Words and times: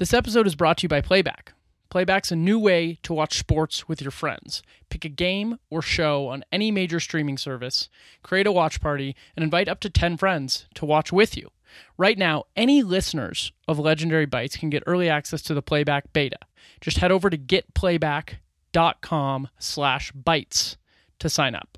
This 0.00 0.14
episode 0.14 0.46
is 0.46 0.54
brought 0.54 0.78
to 0.78 0.84
you 0.84 0.88
by 0.88 1.02
Playback. 1.02 1.52
Playback's 1.90 2.32
a 2.32 2.36
new 2.36 2.58
way 2.58 2.98
to 3.02 3.12
watch 3.12 3.38
sports 3.38 3.86
with 3.86 4.00
your 4.00 4.10
friends. 4.10 4.62
Pick 4.88 5.04
a 5.04 5.10
game 5.10 5.58
or 5.68 5.82
show 5.82 6.28
on 6.28 6.42
any 6.50 6.70
major 6.70 7.00
streaming 7.00 7.36
service, 7.36 7.90
create 8.22 8.46
a 8.46 8.52
watch 8.52 8.80
party, 8.80 9.14
and 9.36 9.44
invite 9.44 9.68
up 9.68 9.78
to 9.80 9.90
10 9.90 10.16
friends 10.16 10.66
to 10.76 10.86
watch 10.86 11.12
with 11.12 11.36
you. 11.36 11.50
Right 11.98 12.16
now, 12.16 12.44
any 12.56 12.82
listeners 12.82 13.52
of 13.68 13.78
Legendary 13.78 14.24
Bites 14.24 14.56
can 14.56 14.70
get 14.70 14.82
early 14.86 15.10
access 15.10 15.42
to 15.42 15.52
the 15.52 15.60
Playback 15.60 16.10
beta. 16.14 16.38
Just 16.80 16.96
head 16.96 17.12
over 17.12 17.28
to 17.28 17.36
getplayback.com 17.36 19.48
slash 19.58 20.12
bites 20.12 20.78
to 21.18 21.28
sign 21.28 21.54
up. 21.54 21.76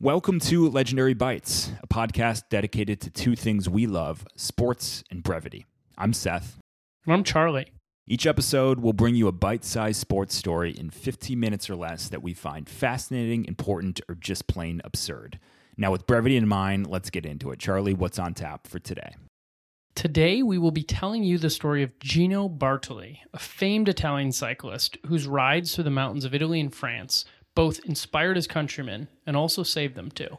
Welcome 0.00 0.40
to 0.40 0.70
Legendary 0.70 1.12
Bites, 1.12 1.70
a 1.82 1.86
podcast 1.86 2.44
dedicated 2.48 3.02
to 3.02 3.10
two 3.10 3.36
things 3.36 3.68
we 3.68 3.86
love 3.86 4.26
sports 4.36 5.04
and 5.10 5.22
brevity. 5.22 5.66
I'm 6.00 6.14
Seth. 6.14 6.58
And 7.04 7.12
I'm 7.12 7.24
Charlie. 7.24 7.72
Each 8.06 8.26
episode 8.26 8.80
will 8.80 8.94
bring 8.94 9.14
you 9.16 9.28
a 9.28 9.32
bite 9.32 9.66
sized 9.66 10.00
sports 10.00 10.34
story 10.34 10.70
in 10.70 10.88
15 10.88 11.38
minutes 11.38 11.68
or 11.68 11.76
less 11.76 12.08
that 12.08 12.22
we 12.22 12.32
find 12.32 12.66
fascinating, 12.66 13.44
important, 13.44 14.00
or 14.08 14.14
just 14.14 14.46
plain 14.46 14.80
absurd. 14.82 15.38
Now, 15.76 15.92
with 15.92 16.06
brevity 16.06 16.38
in 16.38 16.48
mind, 16.48 16.86
let's 16.86 17.10
get 17.10 17.26
into 17.26 17.50
it. 17.50 17.58
Charlie, 17.58 17.92
what's 17.92 18.18
on 18.18 18.32
tap 18.32 18.66
for 18.66 18.78
today? 18.78 19.14
Today, 19.94 20.42
we 20.42 20.56
will 20.56 20.70
be 20.70 20.82
telling 20.82 21.22
you 21.22 21.36
the 21.36 21.50
story 21.50 21.82
of 21.82 21.98
Gino 21.98 22.48
Bartali, 22.48 23.18
a 23.34 23.38
famed 23.38 23.86
Italian 23.86 24.32
cyclist 24.32 24.96
whose 25.04 25.26
rides 25.26 25.74
through 25.74 25.84
the 25.84 25.90
mountains 25.90 26.24
of 26.24 26.34
Italy 26.34 26.60
and 26.60 26.74
France 26.74 27.26
both 27.54 27.78
inspired 27.84 28.36
his 28.36 28.46
countrymen 28.46 29.08
and 29.26 29.36
also 29.36 29.62
saved 29.62 29.96
them 29.96 30.10
too. 30.10 30.38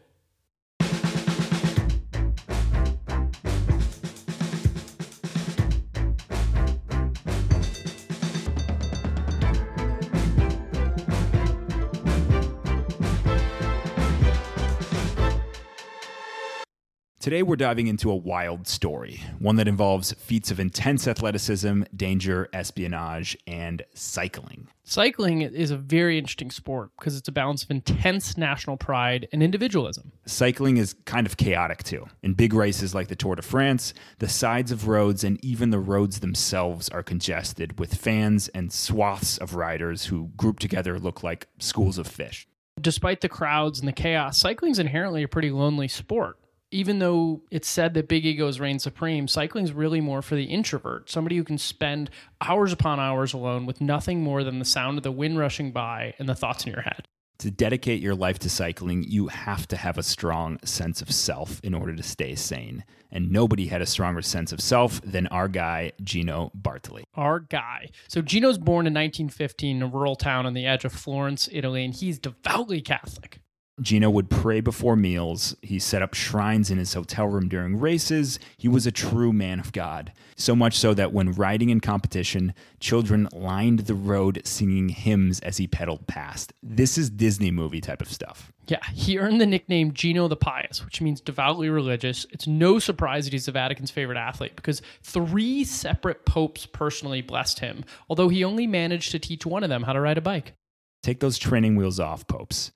Today, 17.21 17.43
we're 17.43 17.55
diving 17.55 17.85
into 17.85 18.09
a 18.09 18.15
wild 18.15 18.67
story, 18.67 19.21
one 19.37 19.55
that 19.57 19.67
involves 19.67 20.11
feats 20.13 20.49
of 20.49 20.59
intense 20.59 21.07
athleticism, 21.07 21.83
danger, 21.95 22.49
espionage, 22.51 23.37
and 23.45 23.83
cycling. 23.93 24.69
Cycling 24.85 25.43
is 25.43 25.69
a 25.69 25.77
very 25.77 26.17
interesting 26.17 26.49
sport 26.49 26.89
because 26.97 27.15
it's 27.15 27.27
a 27.27 27.31
balance 27.31 27.63
of 27.63 27.69
intense 27.69 28.39
national 28.39 28.75
pride 28.75 29.27
and 29.31 29.43
individualism. 29.43 30.13
Cycling 30.25 30.77
is 30.77 30.95
kind 31.05 31.27
of 31.27 31.37
chaotic 31.37 31.83
too. 31.83 32.07
In 32.23 32.33
big 32.33 32.55
races 32.55 32.95
like 32.95 33.07
the 33.07 33.15
Tour 33.15 33.35
de 33.35 33.43
France, 33.43 33.93
the 34.17 34.27
sides 34.27 34.71
of 34.71 34.87
roads 34.87 35.23
and 35.23 35.37
even 35.45 35.69
the 35.69 35.77
roads 35.77 36.21
themselves 36.21 36.89
are 36.89 37.03
congested 37.03 37.77
with 37.79 37.93
fans 37.93 38.47
and 38.47 38.73
swaths 38.73 39.37
of 39.37 39.53
riders 39.53 40.05
who 40.05 40.31
group 40.37 40.57
together 40.57 40.97
look 40.97 41.21
like 41.21 41.45
schools 41.59 41.99
of 41.99 42.07
fish. 42.07 42.47
Despite 42.81 43.21
the 43.21 43.29
crowds 43.29 43.77
and 43.77 43.87
the 43.87 43.93
chaos, 43.93 44.39
cycling 44.39 44.71
is 44.71 44.79
inherently 44.79 45.21
a 45.21 45.27
pretty 45.27 45.51
lonely 45.51 45.87
sport 45.87 46.39
even 46.71 46.99
though 46.99 47.41
it's 47.51 47.69
said 47.69 47.93
that 47.93 48.07
big 48.07 48.25
egos 48.25 48.59
reign 48.59 48.79
supreme, 48.79 49.27
cycling 49.27 49.65
is 49.65 49.73
really 49.73 50.01
more 50.01 50.21
for 50.21 50.35
the 50.35 50.45
introvert, 50.45 51.09
somebody 51.09 51.37
who 51.37 51.43
can 51.43 51.57
spend 51.57 52.09
hours 52.39 52.71
upon 52.71 52.99
hours 52.99 53.33
alone 53.33 53.65
with 53.65 53.81
nothing 53.81 54.21
more 54.21 54.43
than 54.43 54.59
the 54.59 54.65
sound 54.65 54.97
of 54.97 55.03
the 55.03 55.11
wind 55.11 55.37
rushing 55.37 55.71
by 55.71 56.13
and 56.17 56.27
the 56.27 56.35
thoughts 56.35 56.65
in 56.65 56.71
your 56.71 56.81
head. 56.81 57.05
To 57.39 57.49
dedicate 57.49 58.01
your 58.01 58.13
life 58.13 58.37
to 58.39 58.51
cycling, 58.51 59.01
you 59.01 59.27
have 59.27 59.67
to 59.69 59.75
have 59.75 59.97
a 59.97 60.03
strong 60.03 60.59
sense 60.63 61.01
of 61.01 61.11
self 61.11 61.59
in 61.63 61.73
order 61.73 61.95
to 61.95 62.03
stay 62.03 62.35
sane. 62.35 62.83
And 63.11 63.31
nobody 63.31 63.65
had 63.65 63.81
a 63.81 63.87
stronger 63.87 64.21
sense 64.21 64.51
of 64.51 64.61
self 64.61 65.01
than 65.01 65.25
our 65.27 65.47
guy, 65.47 65.93
Gino 66.03 66.51
Bartali. 66.55 67.01
Our 67.15 67.39
guy. 67.39 67.89
So, 68.07 68.21
Gino's 68.21 68.59
born 68.59 68.85
in 68.85 68.93
1915 68.93 69.77
in 69.77 69.81
a 69.81 69.87
rural 69.87 70.15
town 70.15 70.45
on 70.45 70.53
the 70.53 70.67
edge 70.67 70.85
of 70.85 70.93
Florence, 70.93 71.49
Italy, 71.51 71.83
and 71.83 71.95
he's 71.95 72.19
devoutly 72.19 72.79
Catholic. 72.79 73.39
Gino 73.81 74.09
would 74.09 74.29
pray 74.29 74.61
before 74.61 74.95
meals. 74.95 75.55
He 75.61 75.79
set 75.79 76.01
up 76.01 76.13
shrines 76.13 76.69
in 76.69 76.77
his 76.77 76.93
hotel 76.93 77.25
room 77.27 77.49
during 77.49 77.79
races. 77.79 78.39
He 78.57 78.67
was 78.67 78.85
a 78.85 78.91
true 78.91 79.33
man 79.33 79.59
of 79.59 79.71
God. 79.71 80.13
So 80.35 80.55
much 80.55 80.77
so 80.77 80.93
that 80.93 81.13
when 81.13 81.31
riding 81.33 81.69
in 81.69 81.79
competition, 81.79 82.53
children 82.79 83.27
lined 83.33 83.79
the 83.81 83.95
road 83.95 84.41
singing 84.45 84.89
hymns 84.89 85.39
as 85.39 85.57
he 85.57 85.67
pedaled 85.67 86.05
past. 86.07 86.53
This 86.61 86.97
is 86.97 87.09
Disney 87.09 87.49
movie 87.49 87.81
type 87.81 88.01
of 88.01 88.11
stuff. 88.11 88.51
Yeah, 88.67 88.85
he 88.93 89.17
earned 89.17 89.41
the 89.41 89.45
nickname 89.45 89.93
Gino 89.93 90.27
the 90.27 90.35
Pious, 90.35 90.85
which 90.85 91.01
means 91.01 91.19
devoutly 91.19 91.69
religious. 91.69 92.25
It's 92.31 92.47
no 92.47 92.77
surprise 92.77 93.25
that 93.25 93.33
he's 93.33 93.47
the 93.47 93.51
Vatican's 93.51 93.91
favorite 93.91 94.17
athlete 94.17 94.55
because 94.55 94.81
three 95.01 95.63
separate 95.63 96.25
popes 96.25 96.67
personally 96.67 97.21
blessed 97.21 97.59
him, 97.59 97.83
although 98.09 98.29
he 98.29 98.43
only 98.43 98.67
managed 98.67 99.11
to 99.11 99.19
teach 99.19 99.45
one 99.45 99.63
of 99.63 99.69
them 99.69 99.83
how 99.83 99.93
to 99.93 99.99
ride 99.99 100.19
a 100.19 100.21
bike. 100.21 100.53
Take 101.01 101.19
those 101.19 101.39
training 101.39 101.75
wheels 101.75 101.99
off, 101.99 102.27
popes. 102.27 102.71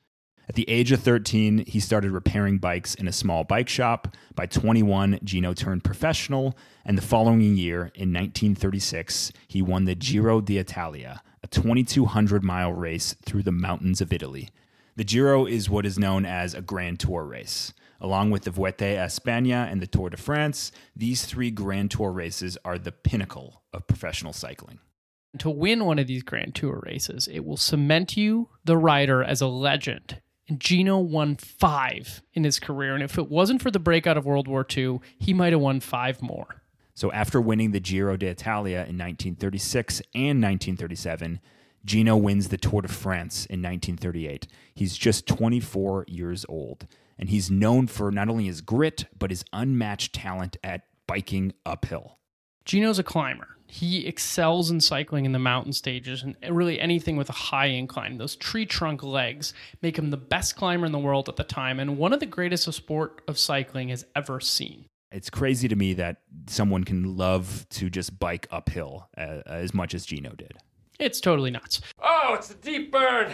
At 0.47 0.55
the 0.55 0.69
age 0.69 0.91
of 0.91 1.01
13, 1.01 1.65
he 1.65 1.79
started 1.79 2.11
repairing 2.11 2.59
bikes 2.59 2.93
in 2.93 3.07
a 3.07 3.11
small 3.11 3.43
bike 3.43 3.67
shop. 3.67 4.15
By 4.35 4.45
21, 4.45 5.19
Gino 5.23 5.53
turned 5.53 5.83
professional, 5.83 6.55
and 6.85 6.97
the 6.97 7.01
following 7.01 7.57
year, 7.57 7.91
in 7.95 8.13
1936, 8.13 9.31
he 9.47 9.61
won 9.61 9.85
the 9.85 9.95
Giro 9.95 10.41
d'Italia, 10.41 11.23
a 11.43 11.47
2,200 11.47 12.43
mile 12.43 12.73
race 12.73 13.15
through 13.25 13.43
the 13.43 13.51
mountains 13.51 14.01
of 14.01 14.13
Italy. 14.13 14.49
The 14.95 15.03
Giro 15.03 15.45
is 15.45 15.69
what 15.69 15.85
is 15.85 15.97
known 15.97 16.25
as 16.25 16.53
a 16.53 16.61
Grand 16.61 16.99
Tour 16.99 17.25
race. 17.25 17.73
Along 17.99 18.29
with 18.29 18.43
the 18.43 18.51
Vuelta 18.51 18.85
a 18.85 19.05
España 19.05 19.71
and 19.71 19.81
the 19.81 19.87
Tour 19.87 20.11
de 20.11 20.17
France, 20.17 20.71
these 20.95 21.25
three 21.25 21.49
Grand 21.49 21.89
Tour 21.89 22.11
races 22.11 22.55
are 22.63 22.77
the 22.77 22.91
pinnacle 22.91 23.63
of 23.73 23.87
professional 23.87 24.33
cycling 24.33 24.79
to 25.37 25.49
win 25.49 25.83
one 25.83 25.99
of 25.99 26.07
these 26.07 26.23
Grand 26.23 26.55
Tour 26.55 26.81
races, 26.85 27.27
it 27.27 27.43
will 27.43 27.57
cement 27.57 28.15
you, 28.15 28.47
the 28.63 28.77
rider, 28.77 29.21
as 29.21 29.41
a 29.41 29.47
legend 29.47 30.21
and 30.47 30.59
Gino 30.59 30.99
won 30.99 31.35
five 31.35 32.21
in 32.33 32.43
his 32.43 32.59
career. 32.59 32.93
And 32.93 33.03
if 33.03 33.17
it 33.17 33.29
wasn't 33.29 33.61
for 33.61 33.71
the 33.71 33.79
breakout 33.79 34.17
of 34.17 34.25
World 34.25 34.47
War 34.47 34.65
II, 34.75 34.99
he 35.17 35.33
might 35.33 35.53
have 35.53 35.61
won 35.61 35.79
five 35.79 36.21
more. 36.21 36.61
So 36.93 37.11
after 37.11 37.41
winning 37.41 37.71
the 37.71 37.79
Giro 37.79 38.15
d'Italia 38.15 38.77
in 38.77 38.97
1936 38.97 40.01
and 40.13 40.41
1937, 40.41 41.39
Gino 41.83 42.15
wins 42.15 42.47
the 42.49 42.57
Tour 42.57 42.81
de 42.81 42.87
France 42.87 43.45
in 43.45 43.61
1938. 43.61 44.47
He's 44.73 44.97
just 44.97 45.27
24 45.27 46.05
years 46.07 46.45
old, 46.49 46.87
and 47.19 47.29
he's 47.29 47.51
known 47.51 47.87
for 47.87 48.11
not 48.11 48.29
only 48.29 48.45
his 48.45 48.61
grit, 48.61 49.05
but 49.17 49.29
his 49.29 49.45
unmatched 49.53 50.13
talent 50.13 50.57
at 50.63 50.83
biking 51.05 51.53
uphill. 51.65 52.17
Gino's 52.63 52.97
a 52.97 53.03
climber 53.03 53.54
he 53.67 54.05
excels 54.07 54.69
in 54.69 54.79
cycling 54.79 55.25
in 55.25 55.31
the 55.31 55.39
mountain 55.39 55.73
stages 55.73 56.23
and 56.23 56.35
really 56.49 56.79
anything 56.79 57.17
with 57.17 57.29
a 57.29 57.33
high 57.33 57.67
incline. 57.67 58.17
Those 58.17 58.35
tree 58.35 58.65
trunk 58.65 59.03
legs 59.03 59.53
make 59.81 59.97
him 59.97 60.11
the 60.11 60.17
best 60.17 60.55
climber 60.55 60.85
in 60.85 60.91
the 60.91 60.99
world 60.99 61.27
at 61.29 61.35
the 61.35 61.43
time 61.43 61.79
and 61.79 61.97
one 61.97 62.13
of 62.13 62.19
the 62.19 62.25
greatest 62.25 62.67
of 62.67 62.75
sport 62.75 63.21
of 63.27 63.37
cycling 63.37 63.89
has 63.89 64.05
ever 64.15 64.39
seen. 64.39 64.85
It's 65.11 65.29
crazy 65.29 65.67
to 65.67 65.75
me 65.75 65.93
that 65.93 66.17
someone 66.47 66.83
can 66.83 67.15
love 67.15 67.65
to 67.69 67.89
just 67.89 68.19
bike 68.19 68.47
uphill 68.51 69.07
uh, 69.17 69.41
as 69.45 69.73
much 69.73 69.93
as 69.93 70.05
Gino 70.05 70.31
did. 70.31 70.53
It's 70.99 71.19
totally 71.19 71.51
nuts. 71.51 71.81
Oh, 72.03 72.35
it's 72.37 72.51
a 72.51 72.55
deep 72.55 72.91
burn. 72.91 73.31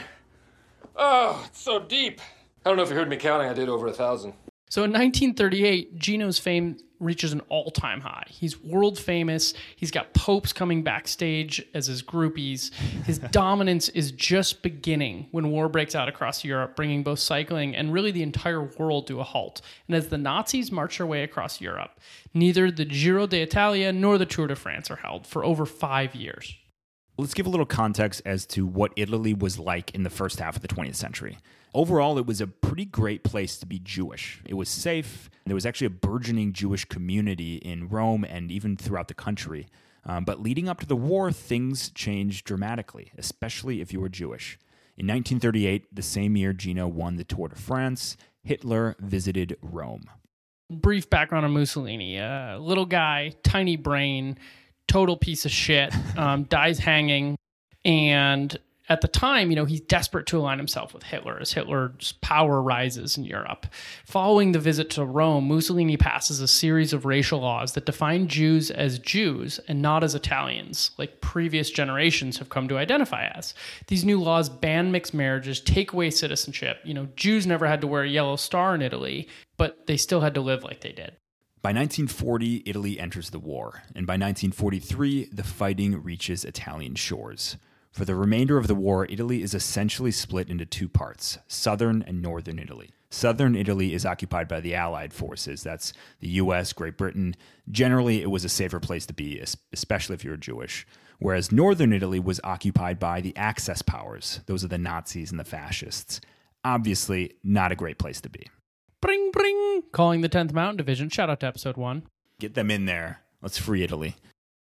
Oh, 0.95 1.43
it's 1.47 1.61
so 1.61 1.79
deep. 1.79 2.21
I 2.65 2.69
don't 2.69 2.77
know 2.77 2.83
if 2.83 2.89
you 2.89 2.95
heard 2.95 3.09
me 3.09 3.17
counting. 3.17 3.49
I 3.49 3.53
did 3.53 3.69
over 3.69 3.87
a 3.87 3.93
thousand. 3.93 4.33
So 4.71 4.85
in 4.85 4.91
1938, 4.91 5.97
Gino's 5.97 6.39
fame 6.39 6.77
reaches 7.01 7.33
an 7.33 7.41
all 7.49 7.71
time 7.71 7.99
high. 7.99 8.23
He's 8.29 8.57
world 8.63 8.97
famous. 8.97 9.53
He's 9.75 9.91
got 9.91 10.13
popes 10.13 10.53
coming 10.53 10.81
backstage 10.81 11.61
as 11.73 11.87
his 11.87 12.01
groupies. 12.01 12.73
His 13.03 13.19
dominance 13.31 13.89
is 13.89 14.13
just 14.13 14.61
beginning 14.61 15.27
when 15.31 15.51
war 15.51 15.67
breaks 15.67 15.93
out 15.93 16.07
across 16.07 16.45
Europe, 16.45 16.77
bringing 16.77 17.03
both 17.03 17.19
cycling 17.19 17.75
and 17.75 17.91
really 17.91 18.11
the 18.11 18.23
entire 18.23 18.63
world 18.63 19.07
to 19.07 19.19
a 19.19 19.25
halt. 19.25 19.61
And 19.89 19.95
as 19.97 20.07
the 20.07 20.17
Nazis 20.17 20.71
march 20.71 20.99
their 20.99 21.05
way 21.05 21.23
across 21.23 21.59
Europe, 21.59 21.99
neither 22.33 22.71
the 22.71 22.85
Giro 22.85 23.27
d'Italia 23.27 23.91
nor 23.91 24.17
the 24.17 24.25
Tour 24.25 24.47
de 24.47 24.55
France 24.55 24.89
are 24.89 24.95
held 24.95 25.27
for 25.27 25.43
over 25.43 25.65
five 25.65 26.15
years. 26.15 26.55
Let's 27.17 27.33
give 27.33 27.45
a 27.45 27.49
little 27.49 27.65
context 27.65 28.21
as 28.25 28.45
to 28.47 28.65
what 28.65 28.93
Italy 28.95 29.33
was 29.33 29.59
like 29.59 29.93
in 29.93 30.03
the 30.03 30.09
first 30.09 30.39
half 30.39 30.55
of 30.55 30.61
the 30.61 30.69
20th 30.69 30.95
century. 30.95 31.39
Overall, 31.73 32.17
it 32.17 32.25
was 32.25 32.41
a 32.41 32.47
pretty 32.47 32.85
great 32.85 33.23
place 33.23 33.57
to 33.57 33.65
be 33.65 33.79
Jewish. 33.79 34.41
It 34.45 34.55
was 34.55 34.67
safe. 34.67 35.29
There 35.45 35.55
was 35.55 35.65
actually 35.65 35.87
a 35.87 35.91
burgeoning 35.91 36.53
Jewish 36.53 36.85
community 36.85 37.55
in 37.55 37.87
Rome 37.87 38.25
and 38.25 38.51
even 38.51 38.75
throughout 38.75 39.07
the 39.07 39.13
country. 39.13 39.67
Um, 40.05 40.25
but 40.25 40.41
leading 40.41 40.67
up 40.67 40.79
to 40.81 40.85
the 40.85 40.95
war, 40.95 41.31
things 41.31 41.89
changed 41.89 42.45
dramatically, 42.45 43.11
especially 43.17 43.81
if 43.81 43.93
you 43.93 44.01
were 44.01 44.09
Jewish. 44.09 44.57
In 44.97 45.07
1938, 45.07 45.95
the 45.95 46.01
same 46.01 46.35
year 46.35 46.53
Gino 46.53 46.87
won 46.87 47.15
the 47.15 47.23
Tour 47.23 47.47
de 47.47 47.55
France, 47.55 48.17
Hitler 48.43 48.95
visited 48.99 49.57
Rome. 49.61 50.03
Brief 50.69 51.09
background 51.09 51.45
on 51.45 51.51
Mussolini 51.51 52.19
uh, 52.19 52.57
little 52.57 52.85
guy, 52.85 53.33
tiny 53.43 53.77
brain, 53.77 54.37
total 54.87 55.17
piece 55.17 55.45
of 55.45 55.51
shit, 55.51 55.93
um, 56.17 56.43
dies 56.43 56.79
hanging, 56.79 57.37
and 57.85 58.57
at 58.91 58.99
the 58.99 59.07
time, 59.07 59.49
you 59.49 59.55
know, 59.55 59.63
he's 59.63 59.79
desperate 59.79 60.25
to 60.25 60.37
align 60.37 60.57
himself 60.57 60.93
with 60.93 61.03
Hitler 61.03 61.37
as 61.39 61.53
Hitler's 61.53 62.11
power 62.19 62.61
rises 62.61 63.17
in 63.17 63.23
Europe. 63.23 63.65
Following 64.05 64.51
the 64.51 64.59
visit 64.59 64.89
to 64.91 65.05
Rome, 65.05 65.47
Mussolini 65.47 65.95
passes 65.95 66.41
a 66.41 66.47
series 66.47 66.91
of 66.91 67.05
racial 67.05 67.39
laws 67.39 67.71
that 67.71 67.85
define 67.85 68.27
Jews 68.27 68.69
as 68.69 68.99
Jews 68.99 69.61
and 69.69 69.81
not 69.81 70.03
as 70.03 70.13
Italians, 70.13 70.91
like 70.97 71.21
previous 71.21 71.71
generations 71.71 72.37
have 72.39 72.49
come 72.49 72.67
to 72.67 72.77
identify 72.77 73.27
as. 73.27 73.53
These 73.87 74.03
new 74.03 74.19
laws 74.19 74.49
ban 74.49 74.91
mixed 74.91 75.13
marriages, 75.13 75.61
take 75.61 75.93
away 75.93 76.09
citizenship. 76.09 76.79
You 76.83 76.93
know, 76.93 77.07
Jews 77.15 77.47
never 77.47 77.67
had 77.67 77.79
to 77.79 77.87
wear 77.87 78.03
a 78.03 78.09
yellow 78.09 78.35
star 78.35 78.75
in 78.75 78.81
Italy, 78.81 79.29
but 79.55 79.87
they 79.87 79.95
still 79.95 80.19
had 80.19 80.33
to 80.33 80.41
live 80.41 80.65
like 80.65 80.81
they 80.81 80.91
did. 80.91 81.15
By 81.61 81.69
1940, 81.69 82.63
Italy 82.65 82.99
enters 82.99 83.29
the 83.29 83.39
war, 83.39 83.83
and 83.95 84.05
by 84.05 84.15
1943, 84.15 85.29
the 85.31 85.43
fighting 85.43 86.03
reaches 86.03 86.43
Italian 86.43 86.95
shores. 86.95 87.55
For 87.91 88.05
the 88.05 88.15
remainder 88.15 88.57
of 88.57 88.67
the 88.67 88.75
war, 88.75 89.05
Italy 89.09 89.41
is 89.41 89.53
essentially 89.53 90.11
split 90.11 90.49
into 90.49 90.65
two 90.65 90.87
parts 90.87 91.37
southern 91.47 92.01
and 92.03 92.21
northern 92.21 92.57
Italy. 92.57 92.91
Southern 93.09 93.55
Italy 93.55 93.93
is 93.93 94.05
occupied 94.05 94.47
by 94.47 94.61
the 94.61 94.73
Allied 94.73 95.11
forces. 95.11 95.63
That's 95.63 95.91
the 96.21 96.29
US, 96.29 96.71
Great 96.71 96.97
Britain. 96.97 97.35
Generally, 97.69 98.21
it 98.21 98.31
was 98.31 98.45
a 98.45 98.49
safer 98.49 98.79
place 98.79 99.05
to 99.07 99.13
be, 99.13 99.43
especially 99.73 100.13
if 100.13 100.23
you 100.23 100.31
were 100.31 100.37
Jewish. 100.37 100.87
Whereas 101.19 101.51
northern 101.51 101.91
Italy 101.91 102.19
was 102.19 102.39
occupied 102.43 102.97
by 102.97 103.19
the 103.19 103.35
Axis 103.35 103.81
powers. 103.81 104.39
Those 104.45 104.63
are 104.63 104.69
the 104.69 104.77
Nazis 104.77 105.29
and 105.29 105.39
the 105.39 105.43
fascists. 105.43 106.21
Obviously, 106.63 107.33
not 107.43 107.73
a 107.73 107.75
great 107.75 107.97
place 107.97 108.21
to 108.21 108.29
be. 108.29 108.47
Bring, 109.01 109.31
bring. 109.31 109.83
Calling 109.91 110.21
the 110.21 110.29
10th 110.29 110.53
Mountain 110.53 110.77
Division. 110.77 111.09
Shout 111.09 111.29
out 111.29 111.41
to 111.41 111.47
episode 111.47 111.75
one. 111.75 112.03
Get 112.39 112.53
them 112.53 112.71
in 112.71 112.85
there. 112.85 113.21
Let's 113.41 113.57
free 113.57 113.83
Italy. 113.83 114.15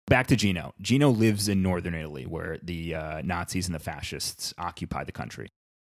Back 0.09 0.27
to 0.29 0.37
Gino. 0.37 0.73
Gino 0.81 1.11
lives 1.11 1.49
in 1.49 1.61
northern 1.61 1.95
Italy, 1.95 2.25
where 2.25 2.59
the 2.63 2.95
uh, 2.95 3.23
Nazis 3.23 3.67
and 3.67 3.75
the 3.75 3.79
fascists 3.79 4.55
occupy 4.57 5.05
the 5.05 5.13
country. 5.13 5.49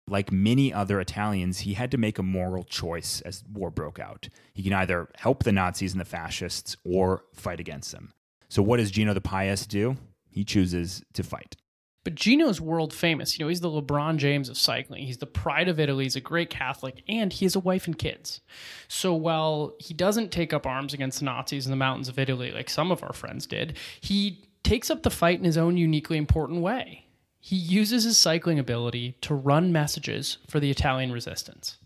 Like 0.09 0.29
many 0.29 0.73
other 0.73 0.99
Italians, 0.99 1.59
he 1.59 1.75
had 1.75 1.89
to 1.91 1.97
make 1.97 2.19
a 2.19 2.23
moral 2.23 2.65
choice 2.65 3.21
as 3.21 3.45
war 3.49 3.71
broke 3.71 3.97
out. 3.97 4.27
He 4.53 4.61
can 4.61 4.73
either 4.73 5.07
help 5.15 5.43
the 5.43 5.53
Nazis 5.53 5.93
and 5.93 6.01
the 6.01 6.05
fascists 6.05 6.75
or 6.83 7.23
fight 7.33 7.61
against 7.61 7.93
them. 7.93 8.11
So, 8.49 8.61
what 8.61 8.77
does 8.77 8.91
Gino 8.91 9.13
the 9.13 9.21
Pious 9.21 9.65
do? 9.65 9.95
He 10.29 10.43
chooses 10.43 11.01
to 11.13 11.23
fight. 11.23 11.55
But 12.03 12.15
Gino's 12.15 12.61
world 12.61 12.93
famous. 12.93 13.37
You 13.37 13.45
know, 13.45 13.49
he's 13.49 13.61
the 13.61 13.69
LeBron 13.69 14.17
James 14.17 14.49
of 14.49 14.57
cycling. 14.57 15.05
He's 15.05 15.17
the 15.17 15.25
pride 15.25 15.67
of 15.67 15.79
Italy. 15.79 16.05
He's 16.05 16.15
a 16.15 16.21
great 16.21 16.49
Catholic, 16.49 17.03
and 17.07 17.33
he 17.33 17.45
has 17.45 17.55
a 17.55 17.59
wife 17.59 17.87
and 17.87 17.97
kids. 17.97 18.41
So 18.87 19.13
while 19.13 19.75
he 19.79 19.93
doesn't 19.93 20.31
take 20.31 20.53
up 20.53 20.65
arms 20.65 20.93
against 20.93 21.19
the 21.19 21.25
Nazis 21.25 21.65
in 21.65 21.71
the 21.71 21.75
mountains 21.75 22.07
of 22.07 22.17
Italy 22.17 22.51
like 22.51 22.69
some 22.69 22.91
of 22.91 23.03
our 23.03 23.13
friends 23.13 23.45
did, 23.45 23.77
he 23.99 24.43
takes 24.63 24.89
up 24.89 25.03
the 25.03 25.09
fight 25.09 25.39
in 25.39 25.45
his 25.45 25.57
own 25.57 25.77
uniquely 25.77 26.17
important 26.17 26.61
way. 26.61 27.05
He 27.41 27.55
uses 27.55 28.03
his 28.03 28.17
cycling 28.17 28.59
ability 28.59 29.15
to 29.21 29.33
run 29.33 29.71
messages 29.71 30.37
for 30.47 30.59
the 30.59 30.71
Italian 30.71 31.11
resistance. 31.11 31.77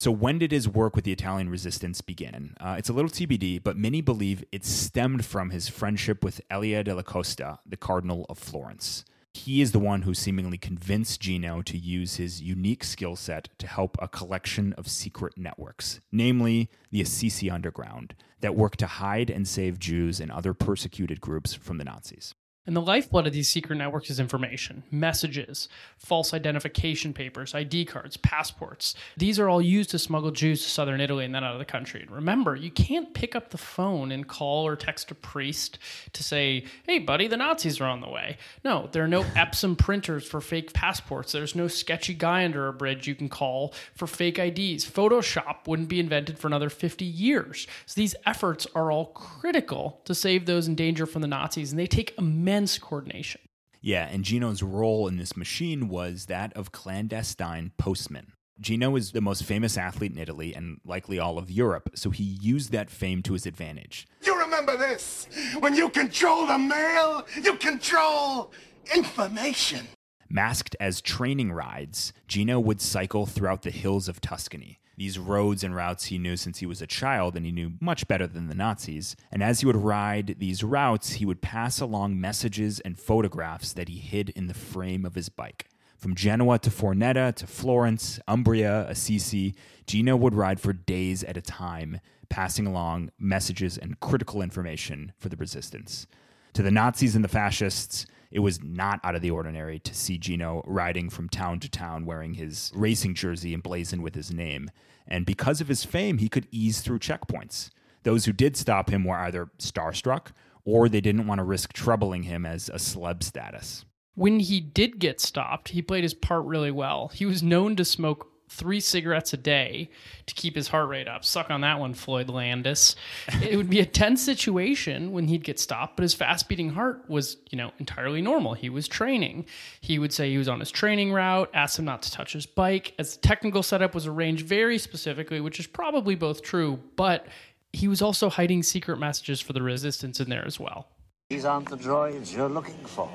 So, 0.00 0.10
when 0.10 0.38
did 0.38 0.50
his 0.50 0.68
work 0.68 0.96
with 0.96 1.04
the 1.04 1.12
Italian 1.12 1.48
resistance 1.48 2.00
begin? 2.00 2.56
Uh, 2.60 2.74
it's 2.76 2.88
a 2.88 2.92
little 2.92 3.08
TBD, 3.08 3.62
but 3.62 3.76
many 3.76 4.00
believe 4.00 4.44
it 4.50 4.64
stemmed 4.64 5.24
from 5.24 5.50
his 5.50 5.68
friendship 5.68 6.24
with 6.24 6.40
Elia 6.50 6.82
Dalla 6.82 7.04
Costa, 7.04 7.60
the 7.64 7.76
Cardinal 7.76 8.26
of 8.28 8.36
Florence. 8.36 9.04
He 9.34 9.62
is 9.62 9.72
the 9.72 9.78
one 9.78 10.02
who 10.02 10.14
seemingly 10.14 10.58
convinced 10.58 11.20
Gino 11.20 11.62
to 11.62 11.78
use 11.78 12.16
his 12.16 12.42
unique 12.42 12.84
skill 12.84 13.16
set 13.16 13.48
to 13.58 13.66
help 13.66 13.96
a 14.00 14.06
collection 14.06 14.72
of 14.74 14.88
secret 14.88 15.36
networks, 15.36 16.00
namely 16.12 16.68
the 16.90 17.00
Assisi 17.00 17.50
Underground, 17.50 18.14
that 18.40 18.54
work 18.54 18.76
to 18.76 18.86
hide 18.86 19.30
and 19.30 19.48
save 19.48 19.78
Jews 19.78 20.20
and 20.20 20.30
other 20.30 20.52
persecuted 20.52 21.20
groups 21.20 21.54
from 21.54 21.78
the 21.78 21.84
Nazis. 21.84 22.34
And 22.64 22.76
the 22.76 22.80
lifeblood 22.80 23.26
of 23.26 23.32
these 23.32 23.48
secret 23.48 23.74
networks 23.74 24.08
is 24.08 24.20
information, 24.20 24.84
messages, 24.88 25.68
false 25.98 26.32
identification 26.32 27.12
papers, 27.12 27.56
ID 27.56 27.86
cards, 27.86 28.16
passports. 28.16 28.94
These 29.16 29.40
are 29.40 29.48
all 29.48 29.60
used 29.60 29.90
to 29.90 29.98
smuggle 29.98 30.30
Jews 30.30 30.62
to 30.62 30.70
southern 30.70 31.00
Italy 31.00 31.24
and 31.24 31.34
then 31.34 31.42
out 31.42 31.54
of 31.54 31.58
the 31.58 31.64
country. 31.64 32.02
And 32.02 32.10
remember, 32.12 32.54
you 32.54 32.70
can't 32.70 33.12
pick 33.14 33.34
up 33.34 33.50
the 33.50 33.58
phone 33.58 34.12
and 34.12 34.28
call 34.28 34.64
or 34.64 34.76
text 34.76 35.10
a 35.10 35.16
priest 35.16 35.80
to 36.12 36.22
say, 36.22 36.64
hey, 36.86 37.00
buddy, 37.00 37.26
the 37.26 37.36
Nazis 37.36 37.80
are 37.80 37.88
on 37.88 38.00
the 38.00 38.08
way. 38.08 38.36
No, 38.64 38.88
there 38.92 39.02
are 39.02 39.08
no 39.08 39.22
Epson 39.34 39.76
printers 39.76 40.24
for 40.24 40.40
fake 40.40 40.72
passports. 40.72 41.32
There's 41.32 41.56
no 41.56 41.66
sketchy 41.66 42.14
guy 42.14 42.44
under 42.44 42.68
a 42.68 42.72
bridge 42.72 43.08
you 43.08 43.16
can 43.16 43.28
call 43.28 43.74
for 43.96 44.06
fake 44.06 44.38
IDs. 44.38 44.88
Photoshop 44.88 45.66
wouldn't 45.66 45.88
be 45.88 45.98
invented 45.98 46.38
for 46.38 46.46
another 46.46 46.70
50 46.70 47.04
years. 47.04 47.66
So 47.86 48.00
these 48.00 48.14
efforts 48.24 48.68
are 48.76 48.92
all 48.92 49.06
critical 49.06 50.00
to 50.04 50.14
save 50.14 50.46
those 50.46 50.68
in 50.68 50.76
danger 50.76 51.06
from 51.06 51.22
the 51.22 51.28
Nazis, 51.28 51.72
and 51.72 51.78
they 51.78 51.88
take 51.88 52.16
immense 52.16 52.51
immense 52.52 52.76
coordination. 52.76 53.40
Yeah, 53.80 54.06
and 54.08 54.24
Gino's 54.24 54.62
role 54.62 55.08
in 55.08 55.16
this 55.16 55.36
machine 55.38 55.88
was 55.88 56.26
that 56.26 56.52
of 56.52 56.70
clandestine 56.70 57.72
postman. 57.78 58.34
Gino 58.60 58.94
is 58.94 59.12
the 59.12 59.22
most 59.22 59.42
famous 59.42 59.78
athlete 59.78 60.12
in 60.12 60.18
Italy 60.18 60.54
and 60.54 60.78
likely 60.84 61.18
all 61.18 61.38
of 61.38 61.50
Europe, 61.50 61.88
so 61.94 62.10
he 62.10 62.22
used 62.22 62.70
that 62.72 62.90
fame 62.90 63.22
to 63.22 63.32
his 63.32 63.46
advantage. 63.46 64.06
You 64.22 64.38
remember 64.38 64.76
this? 64.76 65.26
When 65.60 65.74
you 65.74 65.88
control 65.88 66.46
the 66.46 66.58
mail, 66.58 67.26
you 67.42 67.54
control 67.54 68.52
information. 68.94 69.88
Masked 70.28 70.76
as 70.78 71.00
training 71.00 71.52
rides, 71.52 72.12
Gino 72.28 72.60
would 72.60 72.82
cycle 72.82 73.24
throughout 73.24 73.62
the 73.62 73.70
hills 73.70 74.08
of 74.08 74.20
Tuscany 74.20 74.78
these 74.96 75.18
roads 75.18 75.64
and 75.64 75.74
routes 75.74 76.06
he 76.06 76.18
knew 76.18 76.36
since 76.36 76.58
he 76.58 76.66
was 76.66 76.82
a 76.82 76.86
child, 76.86 77.36
and 77.36 77.46
he 77.46 77.52
knew 77.52 77.72
much 77.80 78.06
better 78.06 78.26
than 78.26 78.48
the 78.48 78.54
Nazis. 78.54 79.16
And 79.30 79.42
as 79.42 79.60
he 79.60 79.66
would 79.66 79.76
ride 79.76 80.36
these 80.38 80.62
routes, 80.62 81.14
he 81.14 81.26
would 81.26 81.42
pass 81.42 81.80
along 81.80 82.20
messages 82.20 82.80
and 82.80 82.98
photographs 82.98 83.72
that 83.72 83.88
he 83.88 83.98
hid 83.98 84.30
in 84.30 84.46
the 84.46 84.54
frame 84.54 85.04
of 85.04 85.14
his 85.14 85.28
bike. 85.28 85.68
From 85.96 86.14
Genoa 86.16 86.58
to 86.58 86.70
Fornetta 86.70 87.32
to 87.36 87.46
Florence, 87.46 88.18
Umbria, 88.26 88.86
Assisi, 88.88 89.54
Gino 89.86 90.16
would 90.16 90.34
ride 90.34 90.58
for 90.58 90.72
days 90.72 91.22
at 91.22 91.36
a 91.36 91.42
time, 91.42 92.00
passing 92.28 92.66
along 92.66 93.10
messages 93.18 93.78
and 93.78 94.00
critical 94.00 94.42
information 94.42 95.12
for 95.18 95.28
the 95.28 95.36
resistance. 95.36 96.06
To 96.54 96.62
the 96.62 96.70
Nazis 96.70 97.14
and 97.14 97.24
the 97.24 97.28
fascists, 97.28 98.06
it 98.32 98.40
was 98.40 98.62
not 98.62 98.98
out 99.04 99.14
of 99.14 99.22
the 99.22 99.30
ordinary 99.30 99.78
to 99.80 99.94
see 99.94 100.18
Gino 100.18 100.62
riding 100.66 101.10
from 101.10 101.28
town 101.28 101.60
to 101.60 101.68
town 101.68 102.06
wearing 102.06 102.34
his 102.34 102.72
racing 102.74 103.14
jersey 103.14 103.52
emblazoned 103.52 104.02
with 104.02 104.14
his 104.14 104.32
name. 104.32 104.70
And 105.06 105.26
because 105.26 105.60
of 105.60 105.68
his 105.68 105.84
fame, 105.84 106.18
he 106.18 106.28
could 106.28 106.48
ease 106.50 106.80
through 106.80 107.00
checkpoints. 107.00 107.70
Those 108.04 108.24
who 108.24 108.32
did 108.32 108.56
stop 108.56 108.90
him 108.90 109.04
were 109.04 109.16
either 109.16 109.50
starstruck 109.58 110.28
or 110.64 110.88
they 110.88 111.00
didn't 111.00 111.26
want 111.26 111.38
to 111.38 111.44
risk 111.44 111.72
troubling 111.72 112.24
him 112.24 112.46
as 112.46 112.68
a 112.68 112.76
celeb 112.76 113.22
status. 113.22 113.84
When 114.14 114.40
he 114.40 114.60
did 114.60 114.98
get 114.98 115.20
stopped, 115.20 115.70
he 115.70 115.82
played 115.82 116.02
his 116.02 116.14
part 116.14 116.44
really 116.44 116.70
well. 116.70 117.08
He 117.08 117.26
was 117.26 117.42
known 117.42 117.76
to 117.76 117.84
smoke 117.84 118.31
three 118.52 118.80
cigarettes 118.80 119.32
a 119.32 119.36
day 119.36 119.90
to 120.26 120.34
keep 120.34 120.54
his 120.54 120.68
heart 120.68 120.88
rate 120.88 121.08
up. 121.08 121.24
Suck 121.24 121.50
on 121.50 121.62
that 121.62 121.80
one, 121.80 121.94
Floyd 121.94 122.28
Landis. 122.28 122.94
it 123.42 123.56
would 123.56 123.70
be 123.70 123.80
a 123.80 123.86
tense 123.86 124.22
situation 124.22 125.12
when 125.12 125.28
he'd 125.28 125.42
get 125.42 125.58
stopped, 125.58 125.96
but 125.96 126.02
his 126.02 126.14
fast 126.14 126.48
beating 126.48 126.70
heart 126.70 127.08
was, 127.08 127.38
you 127.50 127.58
know, 127.58 127.72
entirely 127.78 128.20
normal. 128.20 128.54
He 128.54 128.68
was 128.68 128.86
training. 128.86 129.46
He 129.80 129.98
would 129.98 130.12
say 130.12 130.30
he 130.30 130.38
was 130.38 130.48
on 130.48 130.60
his 130.60 130.70
training 130.70 131.12
route, 131.12 131.50
asked 131.54 131.78
him 131.78 131.86
not 131.86 132.02
to 132.02 132.10
touch 132.12 132.34
his 132.34 132.46
bike, 132.46 132.94
as 132.98 133.16
the 133.16 133.26
technical 133.26 133.62
setup 133.62 133.94
was 133.94 134.06
arranged 134.06 134.46
very 134.46 134.78
specifically, 134.78 135.40
which 135.40 135.58
is 135.58 135.66
probably 135.66 136.14
both 136.14 136.42
true, 136.42 136.78
but 136.96 137.26
he 137.72 137.88
was 137.88 138.02
also 138.02 138.28
hiding 138.28 138.62
secret 138.62 138.98
messages 138.98 139.40
for 139.40 139.54
the 139.54 139.62
resistance 139.62 140.20
in 140.20 140.28
there 140.28 140.46
as 140.46 140.60
well. 140.60 140.88
These 141.30 141.46
aren't 141.46 141.70
the 141.70 141.76
droids 141.76 142.36
you're 142.36 142.48
looking 142.50 142.84
for. 142.84 143.10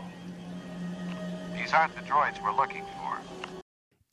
These 1.55 1.71
aren't 1.73 1.93
the 1.95 2.01
droids 2.01 2.41
we're 2.41 2.55
looking 2.55 2.83
for. 2.97 3.19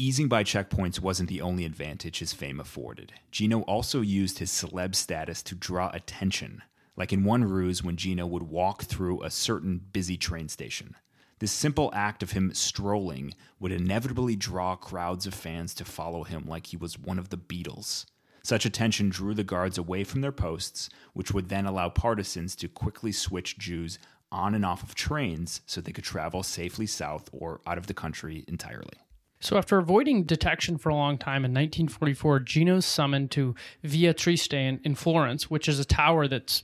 Easing 0.06 0.28
by 0.28 0.44
checkpoints 0.44 1.00
wasn't 1.00 1.30
the 1.30 1.40
only 1.40 1.64
advantage 1.64 2.18
his 2.18 2.34
fame 2.34 2.60
afforded. 2.60 3.14
Gino 3.30 3.62
also 3.62 4.02
used 4.02 4.38
his 4.38 4.50
celeb 4.50 4.94
status 4.94 5.42
to 5.42 5.54
draw 5.54 5.88
attention, 5.94 6.60
like 6.94 7.10
in 7.10 7.24
one 7.24 7.42
ruse 7.42 7.82
when 7.82 7.96
Gino 7.96 8.26
would 8.26 8.42
walk 8.42 8.82
through 8.82 9.22
a 9.22 9.30
certain 9.30 9.80
busy 9.94 10.18
train 10.18 10.50
station. 10.50 10.94
This 11.38 11.52
simple 11.52 11.90
act 11.94 12.22
of 12.22 12.32
him 12.32 12.52
strolling 12.52 13.32
would 13.58 13.72
inevitably 13.72 14.36
draw 14.36 14.76
crowds 14.76 15.26
of 15.26 15.32
fans 15.32 15.72
to 15.76 15.86
follow 15.86 16.24
him 16.24 16.44
like 16.46 16.66
he 16.66 16.76
was 16.76 16.98
one 16.98 17.18
of 17.18 17.30
the 17.30 17.38
Beatles. 17.38 18.04
Such 18.42 18.66
attention 18.66 19.08
drew 19.08 19.32
the 19.32 19.42
guards 19.42 19.78
away 19.78 20.04
from 20.04 20.20
their 20.20 20.32
posts, 20.32 20.90
which 21.14 21.32
would 21.32 21.48
then 21.48 21.64
allow 21.64 21.88
partisans 21.88 22.54
to 22.56 22.68
quickly 22.68 23.10
switch 23.10 23.56
Jews 23.56 23.98
on 24.30 24.54
and 24.54 24.66
off 24.66 24.82
of 24.82 24.94
trains 24.94 25.62
so 25.64 25.80
they 25.80 25.92
could 25.92 26.04
travel 26.04 26.42
safely 26.42 26.86
south 26.86 27.30
or 27.32 27.62
out 27.66 27.78
of 27.78 27.86
the 27.86 27.94
country 27.94 28.44
entirely. 28.46 28.98
So, 29.44 29.58
after 29.58 29.76
avoiding 29.76 30.22
detection 30.22 30.78
for 30.78 30.88
a 30.88 30.94
long 30.94 31.18
time 31.18 31.44
in 31.44 31.52
1944, 31.52 32.40
Gino's 32.40 32.86
summoned 32.86 33.30
to 33.32 33.54
Villa 33.82 34.14
Triste 34.14 34.54
in, 34.54 34.80
in 34.84 34.94
Florence, 34.94 35.50
which 35.50 35.68
is 35.68 35.78
a 35.78 35.84
tower 35.84 36.26
that's 36.26 36.62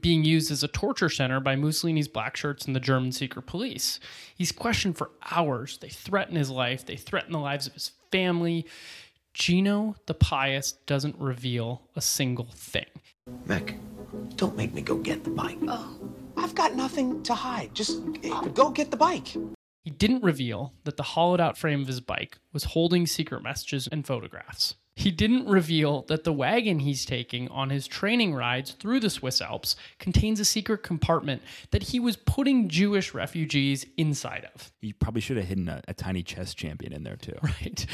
being 0.00 0.24
used 0.24 0.50
as 0.50 0.62
a 0.62 0.68
torture 0.68 1.10
center 1.10 1.40
by 1.40 1.56
Mussolini's 1.56 2.08
black 2.08 2.34
shirts 2.34 2.64
and 2.64 2.74
the 2.74 2.80
German 2.80 3.12
secret 3.12 3.42
police. 3.42 4.00
He's 4.34 4.50
questioned 4.50 4.96
for 4.96 5.10
hours. 5.30 5.76
They 5.76 5.90
threaten 5.90 6.36
his 6.36 6.48
life, 6.48 6.86
they 6.86 6.96
threaten 6.96 7.32
the 7.32 7.38
lives 7.38 7.66
of 7.66 7.74
his 7.74 7.92
family. 8.10 8.64
Gino 9.34 9.94
the 10.06 10.14
Pious 10.14 10.72
doesn't 10.72 11.16
reveal 11.18 11.82
a 11.96 12.00
single 12.00 12.48
thing. 12.50 12.86
Mick, 13.46 13.76
don't 14.36 14.56
make 14.56 14.72
me 14.72 14.80
go 14.80 14.96
get 14.96 15.22
the 15.22 15.28
bike. 15.28 15.58
Oh, 15.68 15.98
I've 16.38 16.54
got 16.54 16.74
nothing 16.74 17.22
to 17.24 17.34
hide. 17.34 17.74
Just 17.74 18.00
go 18.54 18.70
get 18.70 18.90
the 18.90 18.96
bike. 18.96 19.36
He 19.86 19.92
didn't 19.92 20.24
reveal 20.24 20.72
that 20.82 20.96
the 20.96 21.04
hollowed 21.04 21.40
out 21.40 21.56
frame 21.56 21.80
of 21.80 21.86
his 21.86 22.00
bike 22.00 22.38
was 22.52 22.64
holding 22.64 23.06
secret 23.06 23.40
messages 23.44 23.86
and 23.86 24.04
photographs. 24.04 24.74
He 24.96 25.12
didn't 25.12 25.46
reveal 25.46 26.02
that 26.08 26.24
the 26.24 26.32
wagon 26.32 26.80
he's 26.80 27.04
taking 27.04 27.46
on 27.50 27.70
his 27.70 27.86
training 27.86 28.34
rides 28.34 28.72
through 28.72 28.98
the 28.98 29.10
Swiss 29.10 29.40
Alps 29.40 29.76
contains 30.00 30.40
a 30.40 30.44
secret 30.44 30.82
compartment 30.82 31.40
that 31.70 31.84
he 31.84 32.00
was 32.00 32.16
putting 32.16 32.68
Jewish 32.68 33.14
refugees 33.14 33.86
inside 33.96 34.48
of. 34.52 34.72
He 34.80 34.92
probably 34.92 35.20
should 35.20 35.36
have 35.36 35.46
hidden 35.46 35.68
a, 35.68 35.80
a 35.86 35.94
tiny 35.94 36.24
chess 36.24 36.52
champion 36.52 36.92
in 36.92 37.04
there 37.04 37.14
too. 37.14 37.38
Right. 37.40 37.86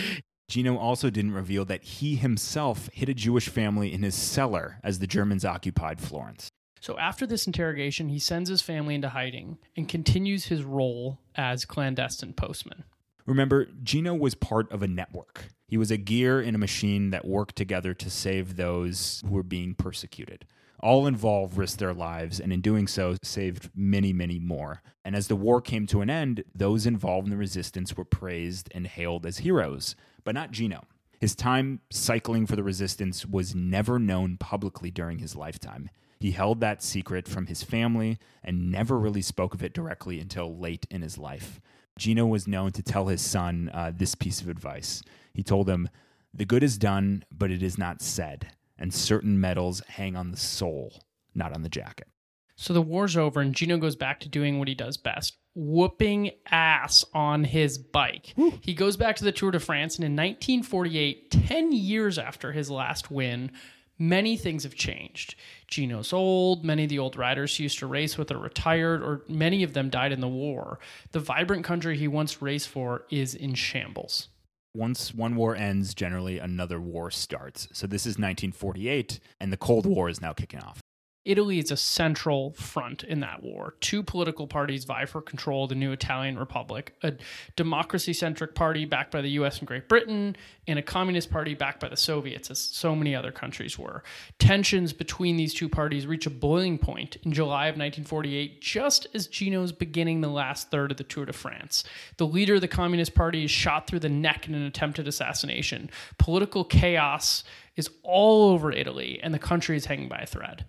Gino 0.49 0.79
also 0.79 1.11
didn't 1.11 1.33
reveal 1.33 1.67
that 1.67 1.83
he 1.83 2.17
himself 2.17 2.89
hid 2.95 3.11
a 3.11 3.15
Jewish 3.15 3.51
family 3.51 3.93
in 3.93 4.03
his 4.03 4.15
cellar 4.15 4.79
as 4.83 4.99
the 4.99 5.07
Germans 5.07 5.45
occupied 5.45 6.01
Florence. 6.01 6.52
So 6.83 6.99
after 6.99 7.29
this 7.29 7.47
interrogation, 7.47 8.09
he 8.09 8.19
sends 8.19 8.51
his 8.51 8.61
family 8.61 8.97
into 8.97 9.11
hiding 9.11 9.59
and 9.77 9.89
continues 9.89 10.47
his 10.47 10.65
role 10.65 11.21
as 11.37 11.65
clandestine 11.65 12.33
postman. 12.33 12.83
Remember, 13.25 13.69
Gino 13.85 14.15
was 14.15 14.35
part 14.35 14.71
of 14.73 14.83
a 14.83 14.89
network. 14.89 15.45
He 15.69 15.77
was 15.77 15.93
a 15.93 15.97
gear 15.97 16.43
in 16.43 16.57
a 16.57 16.59
machine 16.59 17.11
that 17.11 17.25
worked 17.25 17.55
together 17.55 17.95
to 17.95 18.11
save 18.11 18.57
those 18.57 19.23
who 19.25 19.31
were 19.31 19.45
being 19.45 19.77
persecuted. 19.77 20.45
All 20.81 21.07
involved 21.07 21.57
risked 21.57 21.79
their 21.79 21.95
lives, 21.95 22.41
and 22.41 22.53
in 22.53 22.61
doing 22.61 22.89
so, 22.89 23.15
saved 23.23 23.71
many, 23.77 24.13
many 24.13 24.41
more. 24.41 24.83
And 25.05 25.15
as 25.15 25.29
the 25.29 25.37
war 25.37 25.61
came 25.61 25.87
to 25.87 26.01
an 26.01 26.11
end, 26.11 26.43
those 26.53 26.85
involved 26.85 27.29
in 27.29 27.31
the 27.31 27.37
resistance 27.37 27.97
were 27.97 28.05
praised 28.05 28.69
and 28.75 28.89
hailed 28.89 29.25
as 29.25 29.39
heroes, 29.39 29.95
but 30.25 30.35
not 30.35 30.51
Gino. 30.51 30.83
His 31.21 31.37
time 31.37 31.79
cycling 31.93 32.45
for 32.45 32.57
the 32.57 32.65
resistance 32.65 33.25
was 33.25 33.55
never 33.55 34.01
known 34.01 34.37
publicly 34.37 34.91
during 34.91 35.21
his 35.21 35.37
lifetime. 35.37 35.89
He 36.23 36.31
held 36.31 36.61
that 36.61 36.85
secret 36.85 37.27
from 37.27 37.47
his 37.47 37.65
family 37.65 38.17
and 38.45 38.71
never 38.71 38.97
really 38.97 39.23
spoke 39.23 39.55
of 39.55 39.63
it 39.65 39.75
directly 39.75 40.21
until 40.21 40.57
late 40.57 40.87
in 40.89 41.03
his 41.03 41.19
life. 41.19 41.61
Gino 41.99 42.27
was 42.27 42.47
known 42.47 42.71
to 42.73 42.83
tell 42.83 43.09
his 43.09 43.21
son 43.21 43.69
uh, 43.75 43.91
this 43.93 44.15
piece 44.15 44.41
of 44.41 44.49
advice. 44.49 45.03
He 45.35 45.43
told 45.43 45.69
him, 45.69 45.89
The 46.33 46.45
good 46.45 46.63
is 46.63 46.79
done, 46.79 47.25
but 47.37 47.51
it 47.51 47.61
is 47.61 47.77
not 47.77 48.01
said, 48.01 48.53
and 48.79 48.95
certain 48.95 49.41
medals 49.41 49.83
hang 49.89 50.15
on 50.15 50.31
the 50.31 50.37
soul, 50.37 51.03
not 51.35 51.53
on 51.53 51.63
the 51.63 51.69
jacket. 51.69 52.07
So 52.55 52.73
the 52.73 52.81
war's 52.81 53.17
over, 53.17 53.41
and 53.41 53.53
Gino 53.53 53.77
goes 53.77 53.97
back 53.97 54.21
to 54.21 54.29
doing 54.29 54.61
what 54.61 54.69
he 54.69 54.77
does 54.77 54.97
best 54.97 55.39
whooping 55.57 56.31
ass 56.53 57.05
on 57.13 57.43
his 57.43 57.79
bike. 57.79 58.33
He 58.61 58.75
goes 58.75 58.97
back 58.97 59.17
to 59.17 59.25
the 59.25 59.33
Tour 59.33 59.51
de 59.51 59.59
France, 59.59 59.97
and 59.97 60.05
in 60.05 60.13
1948, 60.13 61.33
10 61.33 61.73
years 61.73 62.17
after 62.17 62.53
his 62.53 62.71
last 62.71 63.11
win, 63.11 63.51
many 63.99 64.37
things 64.37 64.65
have 64.65 64.75
changed. 64.75 65.35
Gino's 65.67 66.13
old, 66.13 66.65
many 66.65 66.85
of 66.85 66.91
the 66.91 66.99
old 66.99 67.17
riders 67.17 67.57
he 67.57 67.63
used 67.65 67.79
to 67.79 67.87
race 67.87 68.19
with 68.19 68.31
are 68.31 68.39
retired, 68.39 69.03
or 69.03 69.23
many 69.29 69.63
of 69.63 69.73
them 69.73 69.91
died 69.91 70.13
in 70.13 70.21
the 70.21 70.29
war. 70.29 70.79
The 71.13 71.21
vibrant 71.21 71.65
country 71.65 71.97
he 71.97 72.09
once 72.09 72.43
raced 72.43 72.69
for 72.69 73.05
is 73.11 73.35
in 73.35 73.55
shambles. 73.55 74.29
Once 74.75 75.15
one 75.15 75.37
war 75.37 75.55
ends, 75.55 75.95
generally 75.95 76.39
another 76.39 76.81
war 76.81 77.11
starts. 77.11 77.69
So 77.73 77.87
this 77.87 78.03
is 78.03 78.13
1948, 78.13 79.21
and 79.39 79.53
the 79.53 79.59
Cold 79.59 79.87
War 79.87 80.09
is 80.09 80.21
now 80.21 80.33
kicking 80.33 80.61
off. 80.61 80.82
Italy 81.25 81.61
is 81.61 81.71
a 81.71 81.77
central 81.77 82.53
front 82.55 83.05
in 83.05 83.21
that 83.21 83.45
war. 83.45 83.77
Two 83.81 84.03
political 84.03 84.49
parties 84.49 84.85
vie 84.85 85.05
for 85.05 85.23
control 85.23 85.65
of 85.65 85.69
the 85.69 85.77
new 85.77 85.93
Italian 85.93 86.37
Republic 86.37 86.97
a 87.05 87.13
democracy 87.55 88.13
centric 88.13 88.57
party 88.57 88.85
backed 88.85 89.13
by 89.13 89.21
the 89.21 89.31
US 89.31 89.59
and 89.59 89.69
Great 89.69 89.89
Britain, 89.89 90.37
and 90.67 90.79
a 90.81 90.83
communist 90.83 91.31
party 91.31 91.55
backed 91.55 91.79
by 91.79 91.89
the 91.89 91.97
Soviets, 91.97 92.51
as 92.51 92.59
so 92.59 92.97
many 92.97 93.15
other 93.15 93.31
countries 93.31 93.79
were. 93.79 94.03
Tensions 94.41 94.93
between 94.93 95.37
these 95.37 95.55
two 95.55 95.69
parties 95.69 96.09
reach 96.09 96.27
a 96.27 96.31
boiling 96.31 96.77
point 96.77 97.17
in 97.23 97.33
July 97.33 97.67
of 97.67 97.75
1948, 97.75 98.61
just 98.61 99.07
as 99.15 99.29
Gino's 99.29 99.71
beginning 99.71 100.21
the 100.21 100.29
last 100.29 100.71
third 100.73 100.91
of 100.91 100.97
the 100.97 101.05
Tour 101.05 101.27
de 101.27 101.33
France. 101.33 101.85
The 102.17 102.27
leader 102.27 102.57
of 102.57 102.61
the 102.61 102.69
Communist 102.69 103.15
Party 103.15 103.45
is 103.45 103.51
shot 103.51 103.87
through 103.87 104.01
the 104.01 104.09
neck 104.09 104.49
in 104.49 104.55
an 104.55 104.63
attempted 104.63 105.07
assassination. 105.07 105.89
Political 106.19 106.65
chaos 106.65 107.45
is 107.77 107.89
all 108.03 108.51
over 108.51 108.73
Italy, 108.73 109.21
and 109.23 109.33
the 109.33 109.39
country 109.39 109.77
is 109.77 109.87
hanging 109.87 110.09
by 110.09 110.19
a 110.19 110.27
thread. 110.27 110.67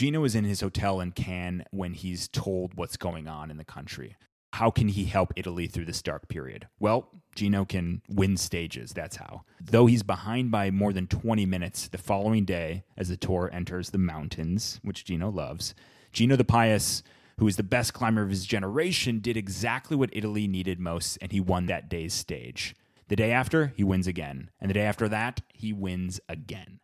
Gino 0.00 0.24
is 0.24 0.34
in 0.34 0.44
his 0.44 0.62
hotel 0.62 0.98
in 0.98 1.12
Cannes 1.12 1.64
when 1.72 1.92
he's 1.92 2.26
told 2.26 2.72
what's 2.72 2.96
going 2.96 3.28
on 3.28 3.50
in 3.50 3.58
the 3.58 3.66
country. 3.66 4.16
How 4.54 4.70
can 4.70 4.88
he 4.88 5.04
help 5.04 5.30
Italy 5.36 5.66
through 5.66 5.84
this 5.84 6.00
dark 6.00 6.26
period? 6.26 6.68
Well, 6.78 7.10
Gino 7.36 7.66
can 7.66 8.00
win 8.08 8.38
stages, 8.38 8.94
that's 8.94 9.16
how. 9.16 9.42
Though 9.60 9.84
he's 9.84 10.02
behind 10.02 10.50
by 10.50 10.70
more 10.70 10.94
than 10.94 11.06
20 11.06 11.44
minutes 11.44 11.86
the 11.86 11.98
following 11.98 12.46
day 12.46 12.84
as 12.96 13.10
the 13.10 13.18
tour 13.18 13.50
enters 13.52 13.90
the 13.90 13.98
mountains, 13.98 14.80
which 14.82 15.04
Gino 15.04 15.28
loves, 15.28 15.74
Gino 16.14 16.34
the 16.34 16.44
Pious, 16.44 17.02
who 17.36 17.46
is 17.46 17.56
the 17.56 17.62
best 17.62 17.92
climber 17.92 18.22
of 18.22 18.30
his 18.30 18.46
generation, 18.46 19.18
did 19.18 19.36
exactly 19.36 19.98
what 19.98 20.08
Italy 20.14 20.48
needed 20.48 20.80
most, 20.80 21.18
and 21.20 21.30
he 21.30 21.40
won 21.40 21.66
that 21.66 21.90
day's 21.90 22.14
stage. 22.14 22.74
The 23.08 23.16
day 23.16 23.32
after, 23.32 23.74
he 23.76 23.84
wins 23.84 24.06
again. 24.06 24.48
And 24.62 24.70
the 24.70 24.74
day 24.74 24.86
after 24.86 25.10
that, 25.10 25.42
he 25.52 25.74
wins 25.74 26.20
again. 26.26 26.80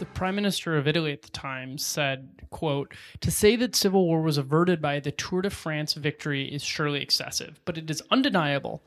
The 0.00 0.06
prime 0.06 0.34
minister 0.34 0.78
of 0.78 0.88
Italy 0.88 1.12
at 1.12 1.20
the 1.20 1.28
time 1.28 1.76
said, 1.76 2.30
quote, 2.48 2.94
"To 3.20 3.30
say 3.30 3.54
that 3.56 3.76
civil 3.76 4.06
war 4.06 4.22
was 4.22 4.38
averted 4.38 4.80
by 4.80 4.98
the 4.98 5.12
Tour 5.12 5.42
de 5.42 5.50
France 5.50 5.92
victory 5.92 6.50
is 6.50 6.62
surely 6.62 7.02
excessive, 7.02 7.60
but 7.66 7.76
it 7.76 7.90
is 7.90 8.02
undeniable 8.10 8.82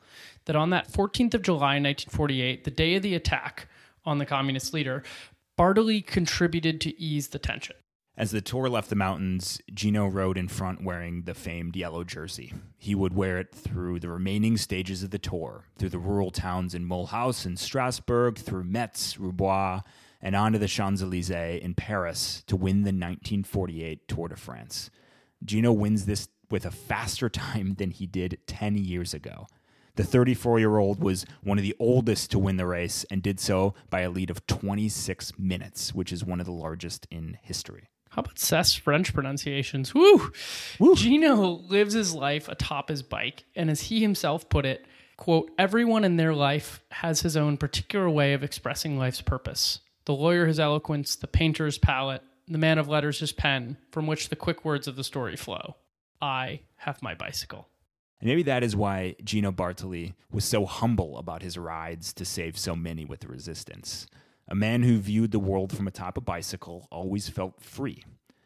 that 0.45 0.55
on 0.55 0.71
that 0.71 0.91
14th 0.91 1.35
of 1.35 1.43
July 1.43 1.77
1948, 1.77 2.63
the 2.63 2.71
day 2.71 2.95
of 2.95 3.03
the 3.03 3.13
attack 3.13 3.67
on 4.03 4.17
the 4.17 4.25
communist 4.25 4.73
leader, 4.73 5.03
Bartali 5.55 6.03
contributed 6.03 6.81
to 6.81 6.99
ease 6.99 7.27
the 7.27 7.37
tension." 7.37 7.75
As 8.17 8.31
the 8.31 8.41
tour 8.41 8.67
left 8.67 8.89
the 8.89 8.95
mountains, 8.95 9.61
Gino 9.71 10.07
rode 10.07 10.37
in 10.37 10.47
front 10.47 10.83
wearing 10.83 11.23
the 11.25 11.35
famed 11.35 11.75
yellow 11.75 12.03
jersey. 12.03 12.53
He 12.79 12.95
would 12.95 13.13
wear 13.13 13.37
it 13.37 13.51
through 13.51 13.99
the 13.99 14.09
remaining 14.09 14.57
stages 14.57 15.03
of 15.03 15.11
the 15.11 15.19
tour, 15.19 15.65
through 15.77 15.89
the 15.89 15.99
rural 15.99 16.31
towns 16.31 16.73
in 16.73 16.87
Mulhouse 16.87 17.45
and 17.45 17.59
Strasbourg, 17.59 18.39
through 18.39 18.63
Metz, 18.63 19.19
Roubaix, 19.19 19.83
and 20.23 20.35
onto 20.35 20.57
the 20.57 20.67
Champs 20.67 21.01
Elysees 21.01 21.29
in 21.61 21.75
Paris 21.75 22.43
to 22.47 22.55
win 22.55 22.77
the 22.77 22.87
1948 22.87 24.07
Tour 24.07 24.29
de 24.29 24.37
France. 24.37 24.89
Gino 25.43 25.73
wins 25.73 26.05
this 26.05 26.29
with 26.49 26.65
a 26.65 26.71
faster 26.71 27.29
time 27.29 27.75
than 27.75 27.91
he 27.91 28.07
did 28.07 28.39
10 28.47 28.77
years 28.77 29.13
ago. 29.13 29.47
The 29.95 30.03
34 30.03 30.59
year 30.59 30.77
old 30.77 31.03
was 31.03 31.25
one 31.43 31.59
of 31.59 31.63
the 31.63 31.75
oldest 31.77 32.31
to 32.31 32.39
win 32.39 32.57
the 32.57 32.65
race 32.65 33.05
and 33.11 33.21
did 33.21 33.39
so 33.39 33.75
by 33.91 34.01
a 34.01 34.09
lead 34.09 34.31
of 34.31 34.47
26 34.47 35.37
minutes, 35.37 35.93
which 35.93 36.11
is 36.11 36.23
one 36.23 36.39
of 36.39 36.47
the 36.47 36.51
largest 36.51 37.05
in 37.11 37.37
history. 37.43 37.89
How 38.09 38.21
about 38.21 38.39
Seth's 38.39 38.73
French 38.75 39.13
pronunciations? 39.13 39.93
Woo! 39.93 40.31
Gino 40.95 41.59
lives 41.67 41.93
his 41.93 42.13
life 42.13 42.47
atop 42.47 42.89
his 42.89 43.03
bike, 43.03 43.43
and 43.55 43.69
as 43.69 43.81
he 43.81 44.01
himself 44.01 44.49
put 44.49 44.65
it, 44.65 44.85
quote, 45.17 45.51
everyone 45.57 46.03
in 46.03 46.17
their 46.17 46.33
life 46.33 46.81
has 46.91 47.21
his 47.21 47.35
own 47.35 47.57
particular 47.57 48.09
way 48.09 48.33
of 48.33 48.43
expressing 48.43 48.97
life's 48.97 49.21
purpose. 49.21 49.79
The 50.05 50.13
lawyer 50.13 50.45
his 50.45 50.59
eloquence, 50.59 51.15
the 51.15 51.27
painter 51.27 51.65
his 51.65 51.77
palette, 51.77 52.23
the 52.47 52.57
man 52.57 52.77
of 52.77 52.89
letters 52.89 53.19
his 53.19 53.31
pen, 53.31 53.77
from 53.91 54.07
which 54.07 54.29
the 54.29 54.35
quick 54.35 54.65
words 54.65 54.87
of 54.87 54.95
the 54.95 55.03
story 55.03 55.35
flow. 55.35 55.75
I 56.21 56.61
have 56.77 57.01
my 57.01 57.13
bicycle. 57.13 57.69
And 58.19 58.29
maybe 58.29 58.43
that 58.43 58.63
is 58.63 58.75
why 58.75 59.15
Gino 59.23 59.51
Bartali 59.51 60.13
was 60.31 60.45
so 60.45 60.65
humble 60.65 61.17
about 61.17 61.41
his 61.41 61.57
rides 61.57 62.13
to 62.13 62.25
save 62.25 62.57
so 62.57 62.75
many 62.75 63.05
with 63.05 63.21
the 63.21 63.27
resistance. 63.27 64.07
A 64.47 64.55
man 64.55 64.83
who 64.83 64.97
viewed 64.97 65.31
the 65.31 65.39
world 65.39 65.75
from 65.75 65.87
atop 65.87 66.17
a 66.17 66.21
bicycle 66.21 66.87
always 66.91 67.29
felt 67.29 67.61
free. 67.61 68.03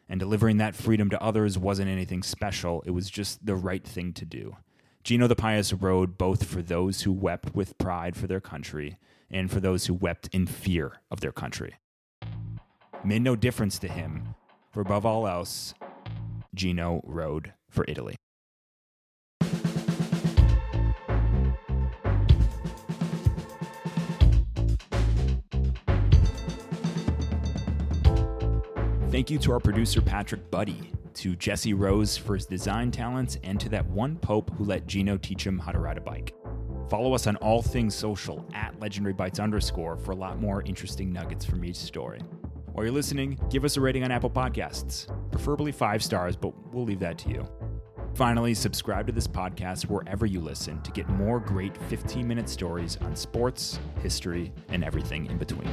And 0.08 0.18
delivering 0.18 0.56
that 0.56 0.74
freedom 0.74 1.10
to 1.10 1.22
others 1.22 1.58
wasn't 1.58 1.90
anything 1.90 2.22
special, 2.22 2.82
it 2.86 2.90
was 2.92 3.10
just 3.10 3.44
the 3.44 3.54
right 3.54 3.86
thing 3.86 4.12
to 4.14 4.24
do. 4.24 4.56
Gino 5.04 5.26
the 5.26 5.36
Pious 5.36 5.72
rode 5.72 6.18
both 6.18 6.44
for 6.44 6.60
those 6.60 7.02
who 7.02 7.12
wept 7.12 7.54
with 7.54 7.78
pride 7.78 8.14
for 8.16 8.26
their 8.26 8.40
country 8.40 8.98
and 9.30 9.50
for 9.50 9.60
those 9.60 9.86
who 9.86 9.94
wept 9.94 10.28
in 10.32 10.46
fear 10.46 11.00
of 11.10 11.20
their 11.20 11.32
country. 11.32 11.76
Made 13.04 13.22
no 13.22 13.36
difference 13.36 13.78
to 13.78 13.88
him, 13.88 14.34
for 14.70 14.80
above 14.80 15.06
all 15.06 15.26
else, 15.26 15.72
Gino 16.54 17.00
rode 17.04 17.52
for 17.70 17.84
Italy. 17.88 18.16
Thank 29.10 29.30
you 29.30 29.38
to 29.38 29.52
our 29.52 29.60
producer, 29.60 30.02
Patrick 30.02 30.50
Buddy, 30.50 30.92
to 31.18 31.36
Jesse 31.36 31.74
Rose 31.74 32.16
for 32.16 32.34
his 32.34 32.46
design 32.46 32.90
talents, 32.90 33.38
and 33.42 33.58
to 33.60 33.68
that 33.70 33.86
one 33.90 34.16
Pope 34.16 34.50
who 34.56 34.64
let 34.64 34.86
Gino 34.86 35.16
teach 35.16 35.44
him 35.44 35.58
how 35.58 35.72
to 35.72 35.78
ride 35.78 35.98
a 35.98 36.00
bike. 36.00 36.34
Follow 36.88 37.12
us 37.12 37.26
on 37.26 37.36
all 37.36 37.60
things 37.60 37.94
social 37.94 38.48
at 38.54 38.78
Legendary 38.80 39.14
underscore 39.38 39.96
for 39.96 40.12
a 40.12 40.16
lot 40.16 40.40
more 40.40 40.62
interesting 40.62 41.12
nuggets 41.12 41.44
from 41.44 41.64
each 41.64 41.76
story. 41.76 42.20
While 42.72 42.86
you're 42.86 42.94
listening, 42.94 43.38
give 43.50 43.64
us 43.64 43.76
a 43.76 43.80
rating 43.80 44.04
on 44.04 44.12
Apple 44.12 44.30
Podcasts, 44.30 45.08
preferably 45.32 45.72
five 45.72 46.02
stars, 46.02 46.36
but 46.36 46.52
we'll 46.72 46.84
leave 46.84 47.00
that 47.00 47.18
to 47.18 47.28
you. 47.30 47.48
Finally, 48.14 48.54
subscribe 48.54 49.06
to 49.06 49.12
this 49.12 49.26
podcast 49.26 49.84
wherever 49.86 50.26
you 50.26 50.40
listen 50.40 50.80
to 50.82 50.92
get 50.92 51.08
more 51.08 51.40
great 51.40 51.76
15 51.88 52.26
minute 52.26 52.48
stories 52.48 52.96
on 53.00 53.14
sports, 53.14 53.80
history, 54.02 54.52
and 54.68 54.84
everything 54.84 55.26
in 55.26 55.36
between. 55.36 55.68